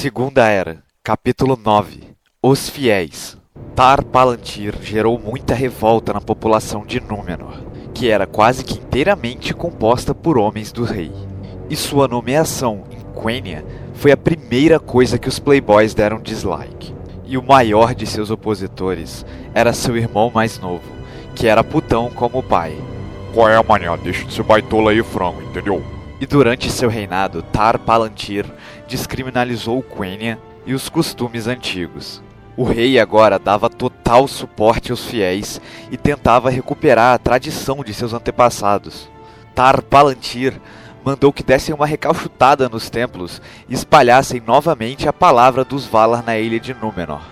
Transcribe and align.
Segunda 0.00 0.48
Era, 0.48 0.82
capítulo 1.04 1.58
9 1.62 2.00
Os 2.42 2.70
Fiéis 2.70 3.36
Tar 3.76 4.02
Palantir 4.02 4.74
gerou 4.80 5.18
muita 5.18 5.52
revolta 5.52 6.14
na 6.14 6.22
população 6.22 6.86
de 6.86 6.98
Númenor, 7.00 7.60
que 7.92 8.08
era 8.08 8.26
quase 8.26 8.64
que 8.64 8.78
inteiramente 8.78 9.52
composta 9.52 10.14
por 10.14 10.38
homens 10.38 10.72
do 10.72 10.84
rei. 10.84 11.12
E 11.68 11.76
sua 11.76 12.08
nomeação 12.08 12.84
em 12.90 13.20
Quenya 13.22 13.62
foi 13.92 14.10
a 14.10 14.16
primeira 14.16 14.80
coisa 14.80 15.18
que 15.18 15.28
os 15.28 15.38
playboys 15.38 15.92
deram 15.92 16.18
dislike. 16.18 16.94
E 17.26 17.36
o 17.36 17.42
maior 17.42 17.94
de 17.94 18.06
seus 18.06 18.30
opositores 18.30 19.26
era 19.52 19.74
seu 19.74 19.98
irmão 19.98 20.32
mais 20.34 20.58
novo, 20.58 20.90
que 21.36 21.46
era 21.46 21.62
putão 21.62 22.08
como 22.08 22.38
o 22.38 22.42
pai. 22.42 22.74
Qual 23.34 23.50
é, 23.50 23.62
mané? 23.62 23.94
Deixa 23.98 24.24
de 24.24 24.32
ser 24.32 24.44
baitola 24.44 24.92
aí, 24.92 25.02
frango, 25.02 25.42
entendeu? 25.42 25.99
E 26.20 26.26
durante 26.26 26.70
seu 26.70 26.90
reinado, 26.90 27.42
Tar 27.42 27.78
Palantir 27.78 28.44
descriminalizou 28.86 29.82
Quenya 29.82 30.38
e 30.66 30.74
os 30.74 30.90
costumes 30.90 31.46
antigos. 31.46 32.22
O 32.58 32.62
rei 32.62 33.00
agora 33.00 33.38
dava 33.38 33.70
total 33.70 34.28
suporte 34.28 34.90
aos 34.90 35.06
fiéis 35.06 35.58
e 35.90 35.96
tentava 35.96 36.50
recuperar 36.50 37.14
a 37.14 37.18
tradição 37.18 37.82
de 37.82 37.94
seus 37.94 38.12
antepassados. 38.12 39.08
Tar 39.54 39.80
Palantir 39.80 40.60
mandou 41.02 41.32
que 41.32 41.42
dessem 41.42 41.74
uma 41.74 41.86
recalchutada 41.86 42.68
nos 42.68 42.90
templos 42.90 43.40
e 43.66 43.72
espalhassem 43.72 44.42
novamente 44.46 45.08
a 45.08 45.14
palavra 45.14 45.64
dos 45.64 45.86
Valar 45.86 46.22
na 46.22 46.38
ilha 46.38 46.60
de 46.60 46.74
Númenor. 46.74 47.22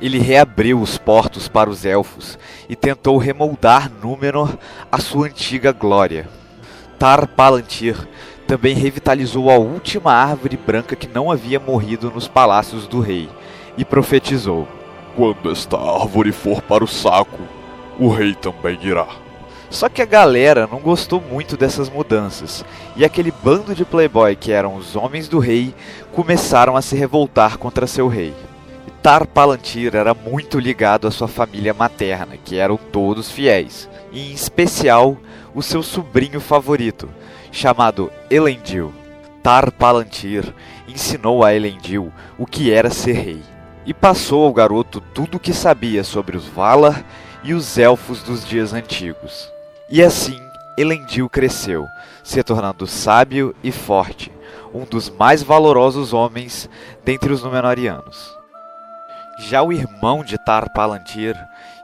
Ele 0.00 0.18
reabriu 0.18 0.80
os 0.80 0.96
portos 0.96 1.46
para 1.46 1.68
os 1.68 1.84
elfos 1.84 2.38
e 2.70 2.74
tentou 2.74 3.18
remoldar 3.18 3.90
Númenor 4.02 4.56
à 4.90 4.98
sua 4.98 5.26
antiga 5.26 5.72
glória. 5.72 6.26
Tar 6.98 7.26
Palantir 7.26 7.96
também 8.50 8.74
revitalizou 8.74 9.48
a 9.48 9.56
última 9.56 10.12
árvore 10.12 10.56
branca 10.56 10.96
que 10.96 11.06
não 11.06 11.30
havia 11.30 11.60
morrido 11.60 12.10
nos 12.10 12.26
palácios 12.26 12.84
do 12.88 12.98
rei 12.98 13.28
e 13.78 13.84
profetizou: 13.84 14.66
Quando 15.14 15.52
esta 15.52 15.76
árvore 15.76 16.32
for 16.32 16.60
para 16.60 16.82
o 16.82 16.88
saco, 16.88 17.38
o 17.96 18.08
rei 18.08 18.34
também 18.34 18.76
irá. 18.82 19.06
Só 19.70 19.88
que 19.88 20.02
a 20.02 20.04
galera 20.04 20.66
não 20.66 20.80
gostou 20.80 21.20
muito 21.20 21.56
dessas 21.56 21.88
mudanças, 21.88 22.64
e 22.96 23.04
aquele 23.04 23.30
bando 23.30 23.72
de 23.72 23.84
playboy 23.84 24.34
que 24.34 24.50
eram 24.50 24.74
os 24.74 24.96
homens 24.96 25.28
do 25.28 25.38
rei 25.38 25.72
começaram 26.12 26.76
a 26.76 26.82
se 26.82 26.96
revoltar 26.96 27.56
contra 27.56 27.86
seu 27.86 28.08
rei. 28.08 28.34
E 28.84 28.90
Tar 29.00 29.28
Palantir 29.28 29.94
era 29.94 30.12
muito 30.12 30.58
ligado 30.58 31.06
à 31.06 31.12
sua 31.12 31.28
família 31.28 31.72
materna, 31.72 32.36
que 32.36 32.56
eram 32.56 32.76
todos 32.76 33.30
fiéis, 33.30 33.88
e 34.10 34.32
em 34.32 34.32
especial 34.32 35.16
o 35.54 35.62
seu 35.62 35.84
sobrinho 35.84 36.40
favorito, 36.40 37.08
chamado 37.52 38.10
Elendil. 38.30 38.92
Tar 39.42 39.70
Palantir 39.72 40.52
ensinou 40.86 41.44
a 41.44 41.54
Elendil 41.54 42.12
o 42.38 42.46
que 42.46 42.70
era 42.70 42.90
ser 42.90 43.12
rei, 43.12 43.42
e 43.86 43.94
passou 43.94 44.44
ao 44.44 44.52
garoto 44.52 45.00
tudo 45.14 45.36
o 45.36 45.40
que 45.40 45.52
sabia 45.52 46.04
sobre 46.04 46.36
os 46.36 46.46
Valar 46.46 47.04
e 47.42 47.54
os 47.54 47.78
elfos 47.78 48.22
dos 48.22 48.46
dias 48.46 48.72
antigos. 48.72 49.50
E 49.88 50.02
assim 50.02 50.38
Elendil 50.76 51.28
cresceu, 51.28 51.86
se 52.22 52.42
tornando 52.42 52.86
sábio 52.86 53.54
e 53.62 53.72
forte, 53.72 54.30
um 54.72 54.84
dos 54.84 55.10
mais 55.10 55.42
valorosos 55.42 56.12
homens 56.12 56.68
dentre 57.04 57.32
os 57.32 57.42
Númenóreanos. 57.42 58.38
Já 59.40 59.62
o 59.62 59.72
irmão 59.72 60.22
de 60.22 60.38
Tar 60.38 60.70
Palantir, 60.72 61.34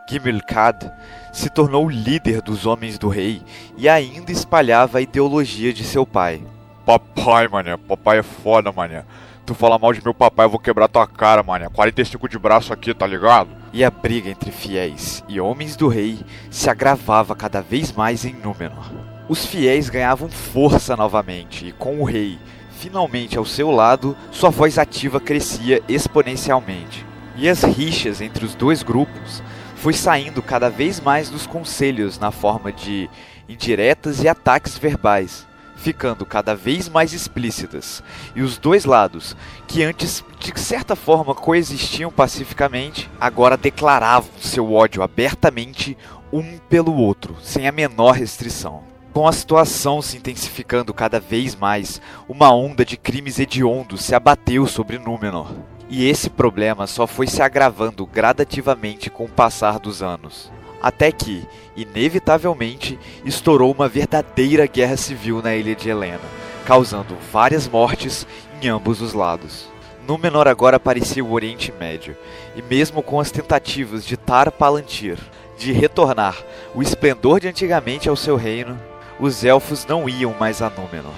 Gimilcad, 0.08 0.90
se 1.32 1.50
tornou 1.50 1.86
o 1.86 1.90
líder 1.90 2.40
dos 2.40 2.66
homens 2.66 2.98
do 2.98 3.08
rei 3.08 3.42
e 3.76 3.88
ainda 3.88 4.32
espalhava 4.32 4.98
a 4.98 5.00
ideologia 5.00 5.72
de 5.72 5.84
seu 5.84 6.06
pai. 6.06 6.42
Papai, 6.84 7.48
mané, 7.48 7.76
papai 7.76 8.18
é 8.18 8.22
foda, 8.22 8.70
mané. 8.72 9.04
Tu 9.44 9.54
fala 9.54 9.78
mal 9.78 9.92
de 9.92 10.02
meu 10.02 10.14
papai, 10.14 10.46
eu 10.46 10.50
vou 10.50 10.58
quebrar 10.58 10.88
tua 10.88 11.06
cara, 11.06 11.42
mané. 11.42 11.68
45 11.68 12.28
de 12.28 12.38
braço 12.38 12.72
aqui, 12.72 12.94
tá 12.94 13.06
ligado? 13.06 13.50
E 13.72 13.84
a 13.84 13.90
briga 13.90 14.30
entre 14.30 14.50
fiéis 14.50 15.22
e 15.28 15.40
homens 15.40 15.76
do 15.76 15.88
rei 15.88 16.18
se 16.50 16.70
agravava 16.70 17.34
cada 17.34 17.60
vez 17.60 17.92
mais 17.92 18.24
em 18.24 18.32
Númenor. 18.32 18.90
Os 19.28 19.44
fiéis 19.44 19.88
ganhavam 19.88 20.28
força 20.28 20.96
novamente 20.96 21.66
e 21.66 21.72
com 21.72 22.00
o 22.00 22.04
rei 22.04 22.38
finalmente 22.76 23.36
ao 23.38 23.44
seu 23.44 23.70
lado, 23.70 24.16
sua 24.30 24.50
voz 24.50 24.78
ativa 24.78 25.18
crescia 25.18 25.82
exponencialmente. 25.88 27.04
E 27.36 27.48
as 27.48 27.62
rixas 27.62 28.20
entre 28.20 28.44
os 28.44 28.54
dois 28.54 28.82
grupos 28.82 29.42
foi 29.76 29.92
saindo 29.92 30.42
cada 30.42 30.68
vez 30.68 31.00
mais 31.00 31.30
dos 31.30 31.46
conselhos 31.46 32.18
na 32.18 32.30
forma 32.30 32.72
de 32.72 33.08
indiretas 33.48 34.22
e 34.22 34.28
ataques 34.28 34.76
verbais, 34.76 35.46
ficando 35.76 36.26
cada 36.26 36.54
vez 36.54 36.88
mais 36.88 37.12
explícitas, 37.12 38.02
e 38.34 38.42
os 38.42 38.58
dois 38.58 38.84
lados, 38.84 39.36
que 39.68 39.84
antes 39.84 40.24
de 40.40 40.58
certa 40.58 40.96
forma 40.96 41.34
coexistiam 41.34 42.10
pacificamente, 42.10 43.08
agora 43.20 43.56
declaravam 43.56 44.30
seu 44.40 44.72
ódio 44.72 45.02
abertamente 45.02 45.96
um 46.32 46.58
pelo 46.58 46.94
outro, 46.94 47.36
sem 47.42 47.68
a 47.68 47.72
menor 47.72 48.12
restrição. 48.12 48.82
Com 49.12 49.28
a 49.28 49.32
situação 49.32 50.02
se 50.02 50.16
intensificando 50.16 50.92
cada 50.92 51.20
vez 51.20 51.54
mais, 51.54 52.02
uma 52.28 52.52
onda 52.52 52.84
de 52.84 52.96
crimes 52.96 53.38
hediondos 53.38 54.02
se 54.02 54.14
abateu 54.14 54.66
sobre 54.66 54.98
Númenor. 54.98 55.75
E 55.88 56.08
esse 56.08 56.28
problema 56.28 56.86
só 56.86 57.06
foi 57.06 57.28
se 57.28 57.40
agravando 57.40 58.04
gradativamente 58.06 59.08
com 59.08 59.24
o 59.24 59.28
passar 59.28 59.78
dos 59.78 60.02
anos. 60.02 60.50
Até 60.82 61.12
que, 61.12 61.46
inevitavelmente, 61.76 62.98
estourou 63.24 63.72
uma 63.72 63.88
verdadeira 63.88 64.66
guerra 64.66 64.96
civil 64.96 65.40
na 65.40 65.54
ilha 65.54 65.76
de 65.76 65.88
Helena, 65.88 66.20
causando 66.64 67.16
várias 67.32 67.68
mortes 67.68 68.26
em 68.60 68.68
ambos 68.68 69.00
os 69.00 69.12
lados. 69.12 69.68
Númenor 70.06 70.48
agora 70.48 70.78
parecia 70.78 71.24
o 71.24 71.32
Oriente 71.32 71.72
Médio, 71.78 72.16
e 72.56 72.62
mesmo 72.62 73.02
com 73.02 73.20
as 73.20 73.30
tentativas 73.30 74.04
de 74.04 74.16
Tar 74.16 74.50
Palantir 74.50 75.18
de 75.56 75.72
retornar 75.72 76.36
o 76.74 76.82
esplendor 76.82 77.40
de 77.40 77.48
antigamente 77.48 78.08
ao 78.08 78.16
seu 78.16 78.36
reino, 78.36 78.78
os 79.18 79.44
elfos 79.44 79.86
não 79.86 80.08
iam 80.08 80.34
mais 80.38 80.60
a 80.60 80.68
Númenor, 80.68 81.14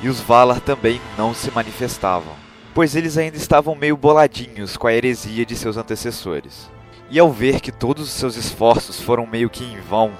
e 0.00 0.08
os 0.08 0.20
Valar 0.20 0.60
também 0.60 1.00
não 1.18 1.34
se 1.34 1.50
manifestavam 1.50 2.49
pois 2.74 2.94
eles 2.94 3.18
ainda 3.18 3.36
estavam 3.36 3.74
meio 3.74 3.96
boladinhos 3.96 4.76
com 4.76 4.86
a 4.86 4.92
heresia 4.92 5.44
de 5.44 5.56
seus 5.56 5.76
antecessores. 5.76 6.70
E 7.10 7.18
ao 7.18 7.30
ver 7.30 7.60
que 7.60 7.72
todos 7.72 8.04
os 8.04 8.14
seus 8.14 8.36
esforços 8.36 9.00
foram 9.00 9.26
meio 9.26 9.50
que 9.50 9.64
em 9.64 9.80
vão, 9.80 10.12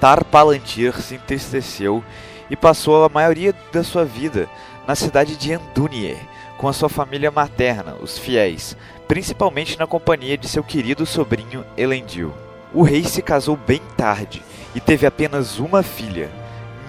Tar 0.00 0.24
Palantir 0.24 1.00
se 1.00 1.14
entristeceu 1.14 2.02
e 2.50 2.56
passou 2.56 3.04
a 3.04 3.08
maioria 3.08 3.54
da 3.72 3.82
sua 3.82 4.04
vida 4.04 4.48
na 4.86 4.94
cidade 4.94 5.36
de 5.36 5.52
Andúnier, 5.52 6.18
com 6.58 6.68
a 6.68 6.72
sua 6.72 6.88
família 6.88 7.30
materna, 7.30 7.96
os 8.00 8.18
fiéis, 8.18 8.76
principalmente 9.08 9.78
na 9.78 9.86
companhia 9.86 10.36
de 10.36 10.48
seu 10.48 10.62
querido 10.62 11.06
sobrinho 11.06 11.64
Elendil. 11.76 12.32
O 12.72 12.82
rei 12.82 13.04
se 13.04 13.22
casou 13.22 13.56
bem 13.56 13.80
tarde 13.96 14.42
e 14.74 14.80
teve 14.80 15.06
apenas 15.06 15.58
uma 15.58 15.82
filha, 15.82 16.30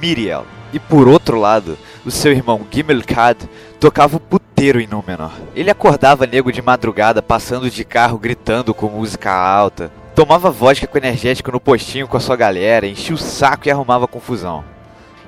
Miriel. 0.01 0.45
E 0.73 0.79
por 0.79 1.07
outro 1.07 1.39
lado, 1.39 1.77
o 2.05 2.11
seu 2.11 2.31
irmão 2.31 2.67
Gimmelcad 2.69 3.37
tocava 3.79 4.17
o 4.17 4.19
puteiro 4.57 4.81
em 4.81 4.87
Númenor. 4.87 5.31
Ele 5.55 5.69
acordava 5.69 6.25
nego 6.25 6.51
de 6.51 6.63
madrugada 6.63 7.21
passando 7.21 7.69
de 7.69 7.85
carro 7.85 8.17
gritando 8.17 8.73
com 8.73 8.89
música 8.89 9.31
alta, 9.31 9.91
tomava 10.15 10.49
vodka 10.49 10.87
com 10.87 10.97
energético 10.97 11.51
no 11.51 11.59
postinho 11.59 12.07
com 12.07 12.17
a 12.17 12.19
sua 12.19 12.35
galera, 12.35 12.87
enchia 12.87 13.13
o 13.13 13.19
saco 13.19 13.67
e 13.67 13.71
arrumava 13.71 14.07
confusão. 14.07 14.65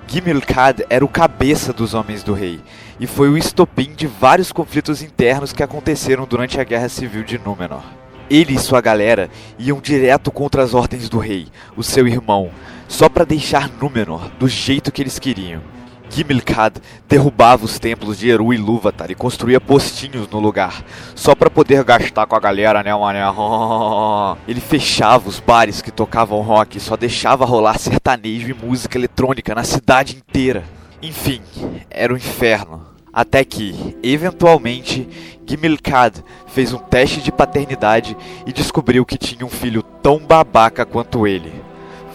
Gimilcad 0.08 0.84
era 0.90 1.06
o 1.06 1.08
cabeça 1.08 1.72
dos 1.72 1.94
homens 1.94 2.24
do 2.24 2.34
rei 2.34 2.60
e 3.00 3.06
foi 3.06 3.30
o 3.30 3.38
estopim 3.38 3.94
de 3.96 4.08
vários 4.08 4.52
conflitos 4.52 5.04
internos 5.04 5.54
que 5.54 5.62
aconteceram 5.62 6.26
durante 6.26 6.60
a 6.60 6.64
Guerra 6.64 6.90
Civil 6.90 7.24
de 7.24 7.38
Númenor. 7.38 7.84
Ele 8.32 8.56
e 8.56 8.60
sua 8.60 8.82
galera 8.82 9.30
iam 9.60 9.80
direto 9.80 10.32
contra 10.32 10.64
as 10.64 10.74
ordens 10.74 11.08
do 11.08 11.20
rei, 11.20 11.50
o 11.78 11.84
seu 11.84 12.08
irmão, 12.08 12.50
só 12.88 13.08
para 13.08 13.26
deixar 13.26 13.70
Númenor 13.80 14.28
do 14.40 14.48
jeito 14.48 14.92
que 14.92 15.04
eles 15.04 15.20
queriam. 15.20 15.62
Gimilcad 16.10 16.78
derrubava 17.08 17.66
os 17.66 17.78
templos 17.78 18.18
de 18.18 18.30
Eru 18.30 18.54
e 18.54 18.58
Lúvatar 18.58 19.12
e 19.12 19.16
construía 19.16 19.62
postinhos 19.62 20.28
no 20.30 20.40
lugar, 20.40 20.84
só 21.16 21.36
para 21.36 21.50
poder 21.50 21.84
gastar 21.84 22.26
com 22.26 22.36
a 22.36 22.40
galera, 22.40 22.82
né, 22.82 22.94
mané? 22.96 23.22
Ele 24.48 24.60
fechava 24.60 25.30
os 25.30 25.40
bares 25.40 25.82
que 25.82 25.92
tocavam 25.92 26.42
rock 26.42 26.78
e 26.78 26.82
só 26.82 26.98
deixava 26.98 27.46
rolar 27.46 27.78
sertanejo 27.78 28.50
e 28.50 28.54
música 28.54 28.98
eletrônica 28.98 29.54
na 29.54 29.64
cidade 29.64 30.16
inteira. 30.16 30.64
Enfim, 31.02 31.42
era 31.90 32.14
um 32.14 32.18
inferno. 32.18 32.88
Até 33.12 33.44
que, 33.44 33.98
eventualmente, 34.04 35.08
Gimilcad 35.46 36.24
fez 36.48 36.74
um 36.74 36.78
teste 36.78 37.22
de 37.22 37.32
paternidade 37.32 38.16
e 38.46 38.54
descobriu 38.54 39.06
que 39.06 39.18
tinha 39.18 39.46
um 39.46 39.50
filho 39.50 39.82
tão 39.82 40.20
babaca 40.20 40.86
quanto 40.86 41.26
ele, 41.26 41.52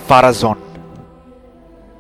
Farazon. 0.07 0.57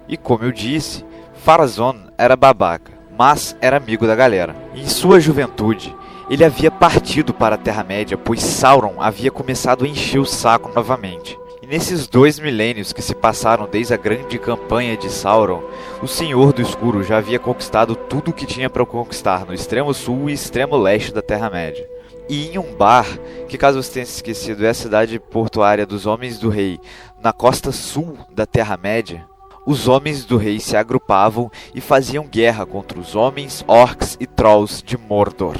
E 0.09 0.17
como 0.17 0.45
eu 0.45 0.53
disse, 0.53 1.05
Farazon 1.45 1.97
era 2.17 2.37
babaca, 2.37 2.91
mas 3.19 3.55
era 3.61 3.77
amigo 3.77 4.07
da 4.07 4.15
galera. 4.15 4.57
Em 4.75 4.89
sua 4.89 5.21
juventude, 5.21 5.95
ele 6.31 6.43
havia 6.43 6.71
partido 6.71 7.35
para 7.35 7.57
a 7.57 7.59
Terra-média, 7.59 8.17
pois 8.17 8.43
Sauron 8.43 8.95
havia 8.99 9.31
começado 9.31 9.85
a 9.85 9.87
encher 9.87 10.19
o 10.19 10.25
saco 10.25 10.73
novamente. 10.75 11.39
E 11.63 11.67
nesses 11.67 12.07
dois 12.07 12.39
milênios 12.39 12.95
que 12.95 13.03
se 13.03 13.15
passaram 13.15 13.69
desde 13.71 13.93
a 13.93 13.99
grande 13.99 14.39
campanha 14.39 14.97
de 14.97 15.11
Sauron, 15.11 15.63
o 16.01 16.09
Senhor 16.09 16.51
do 16.51 16.63
Escuro 16.63 17.05
já 17.05 17.19
havia 17.19 17.39
conquistado 17.39 17.95
tudo 17.95 18.31
o 18.31 18.35
que 18.35 18.47
tinha 18.47 18.71
para 18.71 18.87
conquistar 18.87 19.45
no 19.45 19.53
extremo 19.53 19.93
sul 19.93 20.31
e 20.31 20.33
extremo 20.33 20.79
leste 20.79 21.13
da 21.13 21.21
Terra-média. 21.21 21.87
E 22.27 22.49
em 22.49 22.59
um 22.59 22.75
bar, 22.75 23.07
que 23.51 23.59
caso 23.59 23.83
você 23.83 23.93
tenha 23.93 24.05
esquecido 24.05 24.65
é 24.65 24.71
a 24.71 24.75
cidade 24.75 25.21
portuária 25.21 25.85
dos 25.85 26.07
Homens 26.07 26.39
do 26.39 26.49
Rei, 26.49 26.81
na 27.23 27.35
costa 27.35 27.71
sul 27.71 28.17
da 28.35 28.47
Terra-média, 28.47 29.27
os 29.67 29.89
Homens 29.89 30.25
do 30.25 30.37
Rei 30.37 30.61
se 30.61 30.77
agrupavam 30.77 31.51
e 31.75 31.81
faziam 31.81 32.27
guerra 32.27 32.67
contra 32.67 32.99
os 32.99 33.15
homens, 33.15 33.65
orcs 33.67 34.17
e 34.21 34.27
trolls 34.27 34.83
de 34.85 34.97
Mordor. 34.97 35.57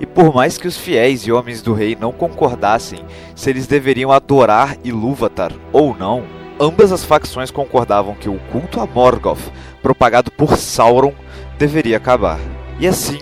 E 0.00 0.04
por 0.04 0.34
mais 0.34 0.58
que 0.58 0.68
os 0.68 0.76
fiéis 0.76 1.22
e 1.22 1.32
homens 1.32 1.62
do 1.62 1.72
rei 1.72 1.96
não 1.98 2.12
concordassem 2.12 3.02
se 3.34 3.48
eles 3.48 3.66
deveriam 3.66 4.12
adorar 4.12 4.76
Ilúvatar 4.84 5.52
ou 5.72 5.96
não, 5.96 6.22
ambas 6.60 6.92
as 6.92 7.04
facções 7.04 7.50
concordavam 7.50 8.14
que 8.14 8.28
o 8.28 8.38
culto 8.52 8.80
a 8.80 8.86
Morgoth, 8.86 9.50
propagado 9.82 10.30
por 10.30 10.56
Sauron, 10.56 11.14
deveria 11.58 11.96
acabar. 11.96 12.38
E 12.78 12.86
assim, 12.86 13.18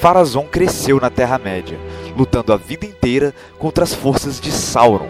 Farazon 0.00 0.46
cresceu 0.46 1.00
na 1.00 1.10
Terra-média, 1.10 1.78
lutando 2.16 2.52
a 2.52 2.56
vida 2.56 2.84
inteira 2.84 3.32
contra 3.58 3.84
as 3.84 3.94
forças 3.94 4.40
de 4.40 4.50
Sauron, 4.50 5.08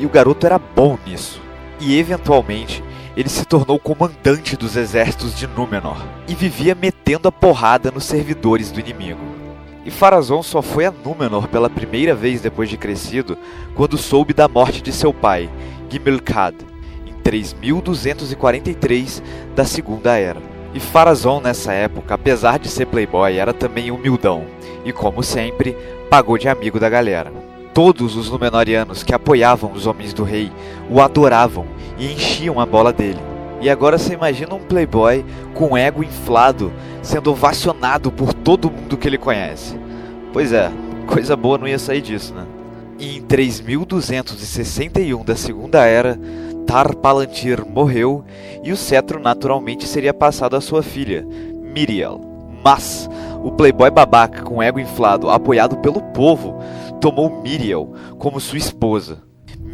e 0.00 0.06
o 0.06 0.10
garoto 0.10 0.46
era 0.46 0.58
bom 0.58 0.98
nisso. 1.06 1.40
E 1.78 1.96
eventualmente, 1.98 2.82
ele 3.16 3.30
se 3.30 3.46
tornou 3.46 3.78
comandante 3.78 4.56
dos 4.56 4.76
exércitos 4.76 5.36
de 5.36 5.46
Númenor 5.46 5.96
e 6.28 6.34
vivia 6.34 6.74
metendo 6.74 7.28
a 7.28 7.32
porrada 7.32 7.90
nos 7.90 8.04
servidores 8.04 8.70
do 8.70 8.78
inimigo. 8.78 9.20
E 9.86 9.90
Farazon 9.90 10.42
só 10.42 10.60
foi 10.60 10.84
a 10.84 10.90
Númenor 10.90 11.48
pela 11.48 11.70
primeira 11.70 12.14
vez 12.14 12.42
depois 12.42 12.68
de 12.68 12.76
crescido, 12.76 13.38
quando 13.74 13.96
soube 13.96 14.34
da 14.34 14.46
morte 14.46 14.82
de 14.82 14.92
seu 14.92 15.14
pai, 15.14 15.48
Gimilcad, 15.88 16.54
em 17.06 17.14
3243 17.22 19.22
da 19.54 19.64
Segunda 19.64 20.18
Era. 20.18 20.42
E 20.74 20.80
Farazon 20.80 21.40
nessa 21.40 21.72
época, 21.72 22.14
apesar 22.14 22.58
de 22.58 22.68
ser 22.68 22.86
playboy, 22.86 23.36
era 23.36 23.54
também 23.54 23.90
humildão, 23.90 24.44
e 24.84 24.92
como 24.92 25.22
sempre, 25.22 25.74
pagou 26.10 26.36
de 26.36 26.48
amigo 26.48 26.78
da 26.78 26.90
galera. 26.90 27.32
Todos 27.76 28.16
os 28.16 28.30
Númenóreanos 28.30 29.02
que 29.02 29.14
apoiavam 29.14 29.70
os 29.70 29.86
homens 29.86 30.14
do 30.14 30.24
rei 30.24 30.50
o 30.88 30.98
adoravam 30.98 31.66
e 31.98 32.10
enchiam 32.10 32.58
a 32.58 32.64
bola 32.64 32.90
dele. 32.90 33.20
E 33.60 33.68
agora 33.68 33.98
você 33.98 34.14
imagina 34.14 34.54
um 34.54 34.60
playboy 34.60 35.22
com 35.52 35.76
ego 35.76 36.02
inflado 36.02 36.72
sendo 37.02 37.30
ovacionado 37.30 38.10
por 38.10 38.32
todo 38.32 38.70
mundo 38.70 38.96
que 38.96 39.06
ele 39.06 39.18
conhece. 39.18 39.78
Pois 40.32 40.54
é, 40.54 40.72
coisa 41.06 41.36
boa 41.36 41.58
não 41.58 41.68
ia 41.68 41.78
sair 41.78 42.00
disso, 42.00 42.32
né? 42.32 42.46
E 42.98 43.18
em 43.18 43.20
3261 43.20 45.22
da 45.22 45.36
Segunda 45.36 45.84
Era, 45.84 46.18
Tar 46.66 46.94
Palantir 46.94 47.62
morreu 47.62 48.24
e 48.64 48.72
o 48.72 48.76
cetro 48.76 49.20
naturalmente 49.20 49.86
seria 49.86 50.14
passado 50.14 50.56
à 50.56 50.62
sua 50.62 50.82
filha, 50.82 51.26
Miriel. 51.74 52.22
Mas 52.64 53.08
o 53.44 53.52
playboy 53.52 53.90
babaca 53.90 54.42
com 54.42 54.62
ego 54.62 54.80
inflado, 54.80 55.30
apoiado 55.30 55.76
pelo 55.76 56.00
povo, 56.00 56.58
tomou 57.00 57.42
Miriel 57.42 57.92
como 58.18 58.40
sua 58.40 58.58
esposa. 58.58 59.22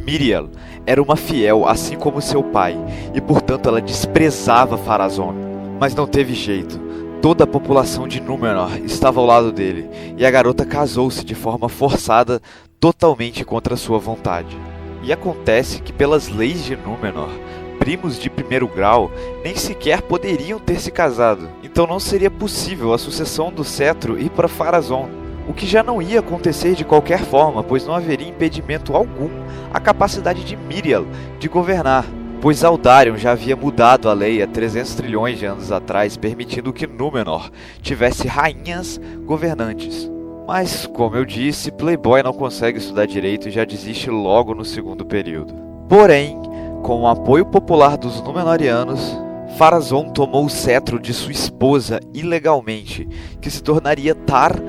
Miriel 0.04 0.50
era 0.84 1.02
uma 1.02 1.16
fiel, 1.16 1.66
assim 1.66 1.96
como 1.96 2.20
seu 2.20 2.42
pai, 2.42 2.76
e 3.14 3.20
portanto 3.20 3.68
ela 3.68 3.80
desprezava 3.80 4.76
Farazon. 4.76 5.34
Mas 5.78 5.94
não 5.94 6.06
teve 6.06 6.34
jeito. 6.34 6.80
Toda 7.20 7.44
a 7.44 7.46
população 7.46 8.08
de 8.08 8.20
Númenor 8.20 8.78
estava 8.84 9.20
ao 9.20 9.26
lado 9.26 9.52
dele, 9.52 9.88
e 10.16 10.26
a 10.26 10.30
garota 10.30 10.64
casou-se 10.64 11.24
de 11.24 11.36
forma 11.36 11.68
forçada, 11.68 12.42
totalmente 12.80 13.44
contra 13.44 13.76
sua 13.76 13.98
vontade. 13.98 14.56
E 15.04 15.12
acontece 15.12 15.80
que, 15.80 15.92
pelas 15.92 16.28
leis 16.28 16.64
de 16.64 16.74
Númenor, 16.74 17.30
primos 17.78 18.18
de 18.18 18.28
primeiro 18.28 18.66
grau 18.66 19.10
nem 19.44 19.56
sequer 19.56 20.02
poderiam 20.02 20.58
ter 20.58 20.80
se 20.80 20.90
casado, 20.90 21.48
então 21.62 21.86
não 21.86 21.98
seria 21.98 22.30
possível 22.30 22.92
a 22.92 22.98
sucessão 22.98 23.52
do 23.52 23.64
cetro 23.64 24.18
ir 24.18 24.30
para 24.30 24.48
Farazon, 24.48 25.08
o 25.52 25.54
que 25.54 25.66
já 25.66 25.82
não 25.82 26.00
ia 26.00 26.20
acontecer 26.20 26.74
de 26.74 26.82
qualquer 26.82 27.20
forma, 27.20 27.62
pois 27.62 27.86
não 27.86 27.94
haveria 27.94 28.28
impedimento 28.28 28.96
algum 28.96 29.28
à 29.72 29.78
capacidade 29.78 30.42
de 30.44 30.56
Miriel 30.56 31.06
de 31.38 31.46
governar 31.46 32.06
pois 32.40 32.64
Aldarion 32.64 33.16
já 33.16 33.30
havia 33.30 33.54
mudado 33.54 34.08
a 34.08 34.12
lei 34.12 34.42
há 34.42 34.48
300 34.48 34.96
trilhões 34.96 35.38
de 35.38 35.46
anos 35.46 35.70
atrás, 35.70 36.16
permitindo 36.16 36.72
que 36.72 36.88
Númenor 36.88 37.48
tivesse 37.80 38.26
rainhas 38.26 39.00
governantes. 39.24 40.10
Mas, 40.44 40.84
como 40.86 41.14
eu 41.14 41.24
disse, 41.24 41.70
Playboy 41.70 42.20
não 42.20 42.32
consegue 42.32 42.78
estudar 42.78 43.06
direito 43.06 43.46
e 43.48 43.52
já 43.52 43.64
desiste 43.64 44.10
logo 44.10 44.56
no 44.56 44.64
segundo 44.64 45.06
período. 45.06 45.54
Porém, 45.88 46.36
com 46.82 47.02
o 47.02 47.06
apoio 47.06 47.46
popular 47.46 47.96
dos 47.96 48.20
Númenóreanos, 48.20 49.16
Farazon 49.56 50.10
tomou 50.10 50.46
o 50.46 50.50
cetro 50.50 50.98
de 50.98 51.14
sua 51.14 51.30
esposa 51.30 52.00
ilegalmente, 52.12 53.08
que 53.40 53.48
se 53.48 53.62
tornaria 53.62 54.16
Tar 54.16 54.60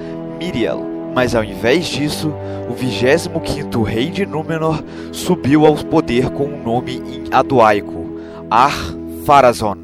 Miriel, 0.44 0.84
mas 1.16 1.36
ao 1.36 1.44
invés 1.44 1.86
disso, 1.86 2.34
o 2.70 2.76
25º 2.76 3.82
rei 3.82 4.10
de 4.10 4.26
Númenor 4.26 4.84
subiu 5.14 5.66
ao 5.66 5.76
poder 5.76 6.30
com 6.32 6.44
um 6.44 6.62
nome 6.62 6.98
em 6.98 7.34
aduaico, 7.34 8.20
Ar-Pharazôn. 8.52 9.83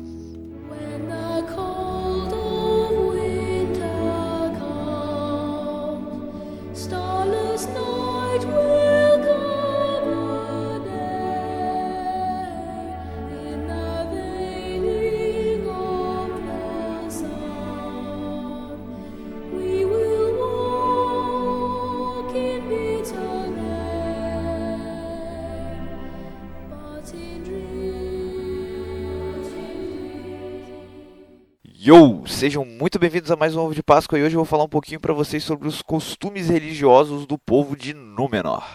Yo! 31.82 32.28
Sejam 32.28 32.66
muito 32.66 33.00
bem-vindos 33.00 33.32
a 33.32 33.38
mais 33.38 33.56
um 33.56 33.62
Ovo 33.62 33.74
de 33.74 33.82
Páscoa 33.82 34.20
e 34.20 34.24
hoje 34.24 34.36
eu 34.36 34.40
vou 34.40 34.46
falar 34.46 34.66
um 34.66 34.70
pouquinho 34.70 35.00
para 35.00 35.14
vocês 35.14 35.46
sobre 35.46 35.66
os 35.66 35.82
costumes 35.82 36.50
religiosos 36.50 37.26
do 37.26 37.38
povo 37.38 37.74
de 37.74 37.94
Númenor. 37.94 38.66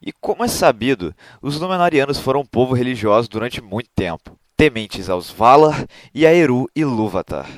E 0.00 0.12
como 0.12 0.44
é 0.44 0.46
sabido, 0.46 1.12
os 1.42 1.58
Númenóreanos 1.58 2.20
foram 2.20 2.42
um 2.42 2.46
povo 2.46 2.72
religioso 2.72 3.28
durante 3.28 3.60
muito 3.60 3.90
tempo, 3.92 4.38
tementes 4.56 5.10
aos 5.10 5.32
Valar 5.32 5.84
e 6.14 6.24
a 6.24 6.32
Eru 6.32 6.70
e 6.76 6.84
Lúvatar. 6.84 7.48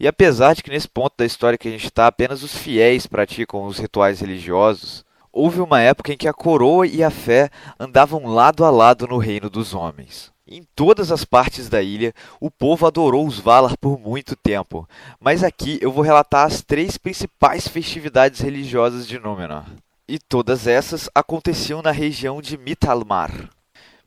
E 0.00 0.08
apesar 0.08 0.54
de 0.54 0.62
que 0.62 0.70
nesse 0.70 0.88
ponto 0.88 1.12
da 1.18 1.26
história 1.26 1.58
que 1.58 1.68
a 1.68 1.70
gente 1.70 1.84
está 1.84 2.06
apenas 2.06 2.42
os 2.42 2.56
fiéis 2.56 3.06
praticam 3.06 3.66
os 3.66 3.78
rituais 3.78 4.20
religiosos, 4.20 5.04
houve 5.30 5.60
uma 5.60 5.82
época 5.82 6.14
em 6.14 6.16
que 6.16 6.26
a 6.26 6.32
coroa 6.32 6.86
e 6.86 7.04
a 7.04 7.10
fé 7.10 7.50
andavam 7.78 8.24
lado 8.24 8.64
a 8.64 8.70
lado 8.70 9.06
no 9.06 9.18
reino 9.18 9.50
dos 9.50 9.74
homens. 9.74 10.32
Em 10.50 10.62
todas 10.74 11.12
as 11.12 11.26
partes 11.26 11.68
da 11.68 11.82
ilha, 11.82 12.14
o 12.40 12.50
povo 12.50 12.86
adorou 12.86 13.26
os 13.26 13.38
Valar 13.38 13.76
por 13.76 14.00
muito 14.00 14.34
tempo, 14.34 14.88
mas 15.20 15.44
aqui 15.44 15.78
eu 15.82 15.92
vou 15.92 16.02
relatar 16.02 16.46
as 16.46 16.62
três 16.62 16.96
principais 16.96 17.68
festividades 17.68 18.40
religiosas 18.40 19.06
de 19.06 19.18
Númenor. 19.18 19.64
E 20.08 20.18
todas 20.18 20.66
essas 20.66 21.10
aconteciam 21.14 21.82
na 21.82 21.90
região 21.90 22.40
de 22.40 22.56
Mitalmar. 22.56 23.50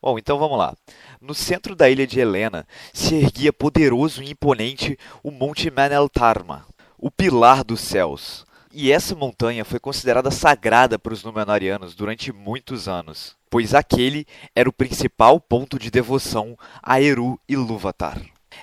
Bom, 0.01 0.17
então 0.17 0.39
vamos 0.39 0.57
lá. 0.57 0.75
No 1.21 1.35
centro 1.35 1.75
da 1.75 1.87
ilha 1.87 2.07
de 2.07 2.19
Helena 2.19 2.65
se 2.91 3.13
erguia 3.13 3.53
poderoso 3.53 4.23
e 4.23 4.31
imponente 4.31 4.97
o 5.21 5.29
Monte 5.29 5.69
Maneltarma, 5.69 6.65
o 6.97 7.11
pilar 7.11 7.63
dos 7.63 7.81
céus. 7.81 8.47
E 8.73 8.91
essa 8.91 9.15
montanha 9.15 9.65
foi 9.65 9.79
considerada 9.79 10.31
sagrada 10.31 10.97
para 10.97 11.13
os 11.13 11.23
Númenóreanos 11.23 11.95
durante 11.95 12.31
muitos 12.31 12.87
anos 12.87 13.35
pois 13.51 13.75
aquele 13.75 14.25
era 14.55 14.69
o 14.69 14.73
principal 14.73 15.39
ponto 15.39 15.77
de 15.77 15.91
devoção 15.91 16.57
a 16.81 17.01
Eru 17.01 17.37
e 17.47 17.57
Lúvatar. 17.57 18.19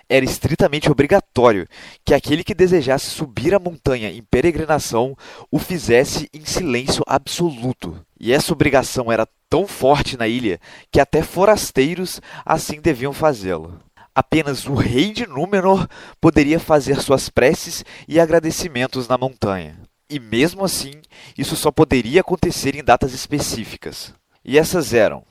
Era 0.08 0.24
estritamente 0.24 0.90
obrigatório 0.90 1.68
que 2.04 2.14
aquele 2.14 2.42
que 2.42 2.54
desejasse 2.54 3.06
subir 3.10 3.54
a 3.54 3.58
montanha 3.58 4.10
em 4.10 4.22
peregrinação 4.22 5.14
o 5.50 5.58
fizesse 5.58 6.28
em 6.32 6.44
silêncio 6.44 7.04
absoluto. 7.06 8.02
E 8.18 8.32
essa 8.32 8.52
obrigação 8.52 9.12
era 9.12 9.28
tão 9.50 9.66
forte 9.66 10.16
na 10.16 10.26
ilha 10.26 10.58
que 10.90 11.00
até 11.00 11.22
forasteiros 11.22 12.20
assim 12.44 12.80
deviam 12.80 13.12
fazê-lo. 13.12 13.78
Apenas 14.14 14.66
o 14.66 14.74
rei 14.74 15.12
de 15.12 15.26
Númenor 15.26 15.86
poderia 16.20 16.58
fazer 16.58 17.00
suas 17.00 17.28
preces 17.28 17.84
e 18.08 18.18
agradecimentos 18.18 19.06
na 19.06 19.18
montanha. 19.18 19.87
E 20.10 20.18
mesmo 20.18 20.64
assim, 20.64 20.92
isso 21.36 21.54
só 21.54 21.70
poderia 21.70 22.22
acontecer 22.22 22.74
em 22.74 22.82
datas 22.82 23.12
específicas. 23.12 24.14
E 24.44 24.58
essas 24.58 24.94
eram 24.94 25.22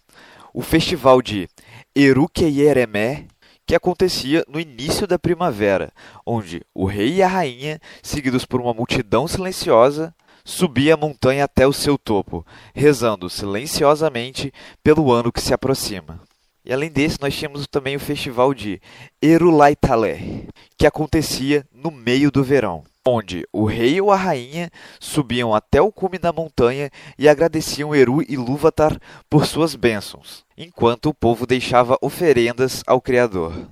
o 0.53 0.61
festival 0.61 1.21
de 1.21 1.49
Erukeyeremé, 1.95 3.25
que 3.65 3.75
acontecia 3.75 4.45
no 4.47 4.59
início 4.59 5.05
da 5.05 5.19
primavera, 5.19 5.91
onde 6.25 6.61
o 6.73 6.85
rei 6.85 7.15
e 7.15 7.23
a 7.23 7.27
rainha, 7.27 7.79
seguidos 8.01 8.45
por 8.45 8.61
uma 8.61 8.73
multidão 8.73 9.27
silenciosa, 9.27 10.15
subia 10.45 10.93
a 10.93 10.97
montanha 10.97 11.43
até 11.43 11.67
o 11.67 11.73
seu 11.73 11.97
topo, 11.97 12.45
rezando 12.73 13.29
silenciosamente 13.29 14.53
pelo 14.81 15.11
ano 15.11 15.31
que 15.31 15.41
se 15.41 15.53
aproxima. 15.53 16.21
E 16.63 16.71
além 16.71 16.89
desse, 16.89 17.19
nós 17.19 17.35
tínhamos 17.35 17.67
também 17.67 17.95
o 17.95 17.99
festival 17.99 18.53
de 18.53 18.81
Erulaitalé, 19.21 20.45
que 20.77 20.87
acontecia 20.87 21.65
no 21.73 21.91
meio 21.91 22.31
do 22.31 22.43
verão, 22.43 22.83
onde 23.07 23.47
o 23.53 23.63
rei 23.63 24.01
ou 24.01 24.11
a 24.11 24.15
rainha 24.15 24.69
subiam 24.99 25.55
até 25.55 25.81
o 25.81 25.91
cume 25.91 26.17
da 26.17 26.33
montanha 26.33 26.89
e 27.17 27.29
agradeciam 27.29 27.95
Eru 27.95 28.21
e 28.21 28.35
Lúvatar 28.35 28.99
por 29.29 29.45
suas 29.45 29.75
bênçãos, 29.75 30.43
enquanto 30.57 31.07
o 31.09 31.13
povo 31.13 31.47
deixava 31.47 31.97
oferendas 32.01 32.83
ao 32.85 32.99
Criador. 32.99 33.69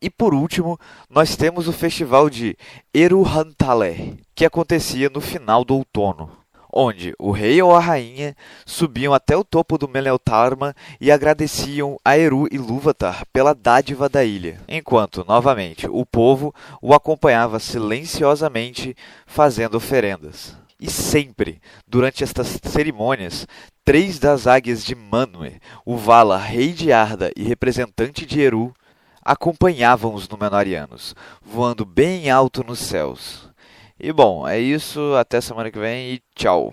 E 0.00 0.08
por 0.08 0.32
último, 0.32 0.78
nós 1.10 1.36
temos 1.36 1.68
o 1.68 1.72
festival 1.72 2.30
de 2.30 2.56
Eruhantalé, 2.94 4.14
que 4.34 4.44
acontecia 4.44 5.10
no 5.10 5.20
final 5.20 5.64
do 5.64 5.74
outono 5.74 6.38
onde 6.80 7.12
o 7.18 7.32
rei 7.32 7.60
ou 7.60 7.74
a 7.74 7.80
rainha 7.80 8.36
subiam 8.64 9.12
até 9.12 9.36
o 9.36 9.42
topo 9.42 9.76
do 9.76 9.88
Meneltarma 9.88 10.76
e 11.00 11.10
agradeciam 11.10 11.98
a 12.04 12.16
Eru 12.16 12.46
e 12.52 12.56
Lúvatar 12.56 13.24
pela 13.32 13.52
dádiva 13.52 14.08
da 14.08 14.24
ilha, 14.24 14.60
enquanto, 14.68 15.24
novamente, 15.26 15.88
o 15.90 16.06
povo 16.06 16.54
o 16.80 16.94
acompanhava 16.94 17.58
silenciosamente 17.58 18.96
fazendo 19.26 19.76
oferendas. 19.76 20.56
E 20.80 20.88
sempre, 20.88 21.60
durante 21.84 22.22
estas 22.22 22.60
cerimônias, 22.62 23.44
três 23.84 24.20
das 24.20 24.46
águias 24.46 24.84
de 24.84 24.94
Manwë, 24.94 25.60
o 25.84 25.96
Vala, 25.96 26.38
rei 26.38 26.72
de 26.72 26.92
Arda 26.92 27.32
e 27.36 27.42
representante 27.42 28.24
de 28.24 28.40
Eru, 28.40 28.72
acompanhavam 29.20 30.14
os 30.14 30.28
Númenóreanos, 30.28 31.16
voando 31.42 31.84
bem 31.84 32.30
alto 32.30 32.62
nos 32.62 32.78
céus. 32.78 33.48
E 34.00 34.12
bom, 34.12 34.46
é 34.46 34.58
isso. 34.58 35.14
Até 35.14 35.40
semana 35.40 35.70
que 35.70 35.78
vem 35.78 36.14
e 36.14 36.22
tchau. 36.34 36.72